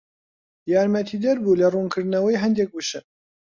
[0.71, 2.99] یارمەتیدەر بوو لە ڕوونکردنەوەی هەندێک وشە